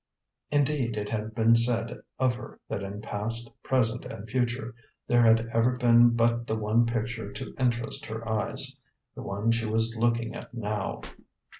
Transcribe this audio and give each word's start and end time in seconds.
Indeed, 0.49 0.97
it 0.97 1.09
had 1.09 1.35
been 1.35 1.55
said 1.55 2.01
of 2.17 2.33
her 2.33 2.59
that 2.67 2.81
in 2.81 3.01
past, 3.03 3.51
present, 3.61 4.03
and 4.03 4.27
future 4.27 4.73
there 5.05 5.21
had 5.21 5.47
ever 5.53 5.77
been 5.77 6.15
but 6.15 6.47
the 6.47 6.57
one 6.57 6.87
picture 6.87 7.31
to 7.31 7.53
interest 7.59 8.07
her 8.07 8.27
eyes 8.27 8.75
the 9.13 9.21
one 9.21 9.51
she 9.51 9.67
was 9.67 9.95
looking 9.95 10.33
at 10.33 10.55
now. 10.55 11.01